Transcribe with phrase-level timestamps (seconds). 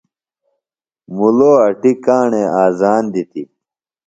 [1.15, 3.49] مُلو اٹیۡ کاݨے آذان دِتیۡ۔